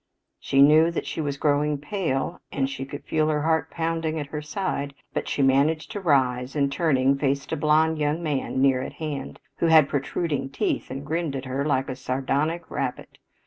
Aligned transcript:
She 0.39 0.63
knew 0.63 0.89
that 0.89 1.05
she 1.05 1.21
was 1.21 1.37
growing 1.37 1.77
pale 1.77 2.41
and 2.51 2.67
she 2.67 2.85
could 2.85 3.03
feel 3.03 3.27
her 3.27 3.43
heart 3.43 3.69
pounding 3.69 4.19
at 4.19 4.25
her 4.31 4.41
side, 4.41 4.95
but 5.13 5.27
she 5.29 5.43
managed 5.43 5.91
to 5.91 5.99
rise, 6.01 6.55
and, 6.55 6.71
turning, 6.71 7.15
faced 7.19 7.51
a 7.51 7.55
blond 7.55 7.99
young 7.99 8.23
man 8.23 8.59
near 8.63 8.81
at 8.81 8.93
hand, 8.93 9.39
who 9.57 9.67
had 9.67 9.87
protruding 9.89 10.49
teeth 10.49 10.89
and 10.89 11.05
grinned 11.05 11.35
at 11.35 11.45
her 11.45 11.63
like 11.63 11.87
a 11.87 11.95
sardonic 11.95 12.71
rabbit. 12.71 13.19